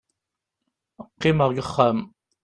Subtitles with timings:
[1.13, 1.99] qqimeɣ deg uxxam